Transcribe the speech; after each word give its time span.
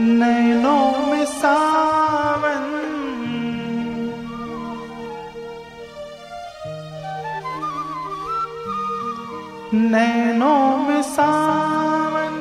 नैनों 0.00 1.06
में 1.06 1.24
सा 1.24 1.99
नैनों 9.80 10.76
में 10.76 11.02
सावन। 11.02 12.36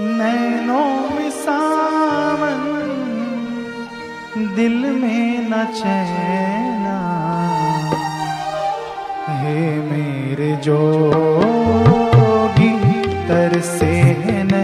नैनों 0.00 1.16
में 1.16 1.30
सावन। 1.30 2.76
दिल 4.56 4.72
में 4.72 5.50
न 5.50 5.64
चैना। 5.64 6.98
हे 9.28 9.80
मेरे 9.80 10.56
जोगी, 10.56 13.02
तरसे 13.28 13.86
है 13.86 14.42
न 14.42 14.55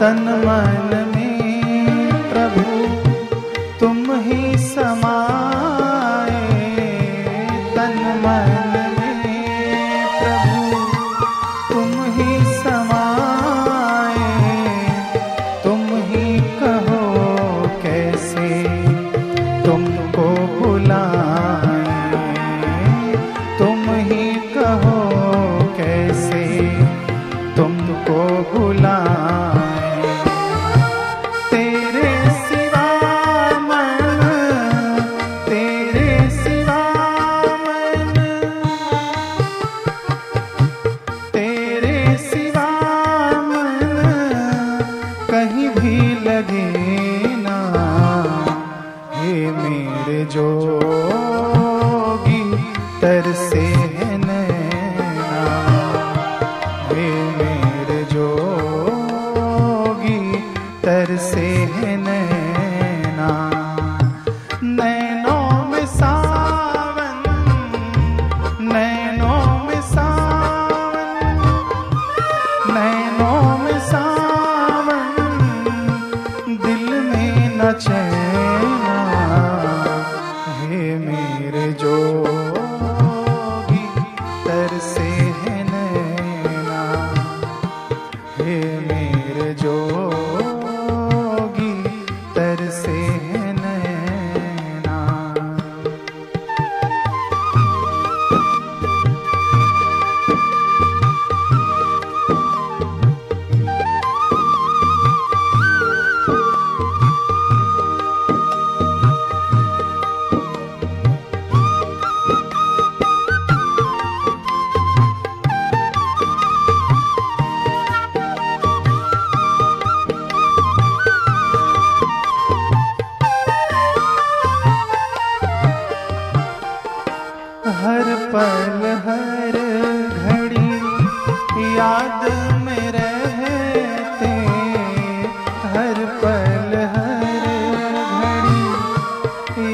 तन 0.00 0.26
मन 0.46 1.07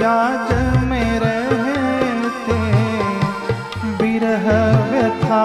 जाज 0.05 0.51
में 0.89 1.19
रहते 1.21 2.57
बिरह 4.01 4.45
व्यथा 4.91 5.45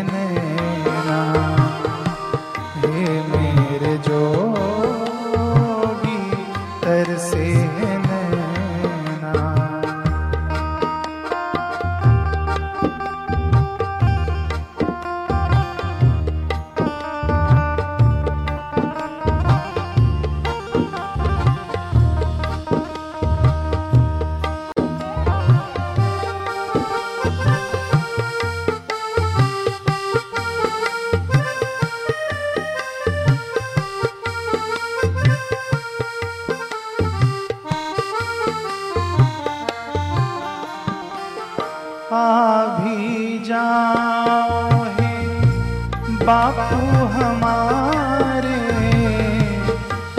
बापू 46.21 46.77
हमारे 47.05 48.59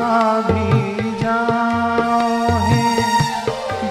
आ 0.02 0.40
भी 0.40 0.70
जाओ 1.22 2.58
हे। 2.68 2.86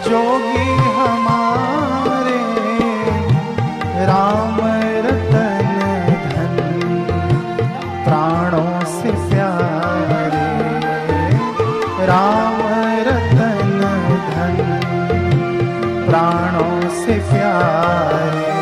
जोगी 0.09 0.67
हमारे, 0.97 2.41
राम 4.05 4.57
रतन 5.05 5.69
धन, 6.33 6.55
प्राणों 8.05 8.73
से 8.85 9.11
प्यारे। 9.29 10.47
राम 12.05 12.57
रतन 13.07 13.79
धन, 14.29 14.57
प्राणों 16.09 16.89
से 17.05 17.13
प्यारे। 17.31 18.60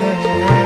में 0.00 0.63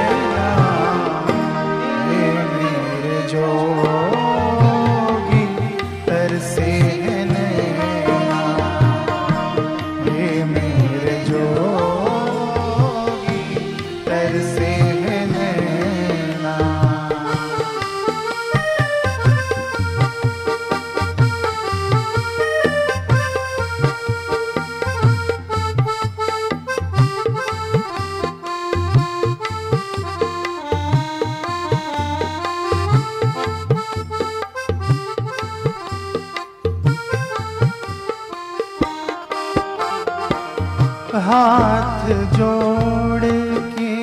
जोड़ 42.38 43.28
के 43.71 43.95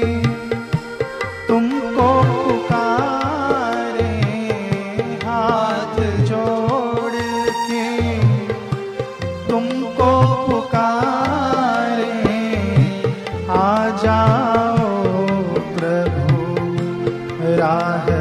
तुमको 1.48 2.08
हाथ 5.24 6.00
जोड़ 6.30 7.22
तुमको 9.50 10.12
आ 13.52 13.72
जाओ 14.04 14.92
प्रभु 15.80 16.38
राह 17.62 18.12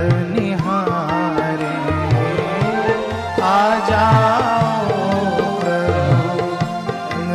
आ 3.43 3.59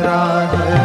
राह 0.04 0.79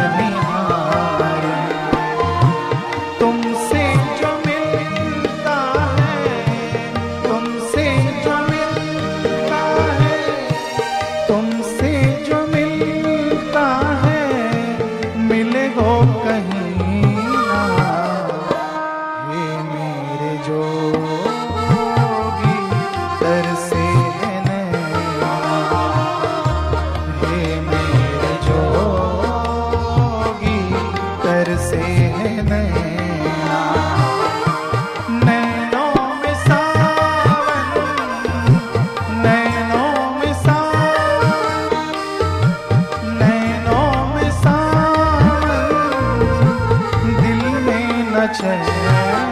chest. 48.34 49.25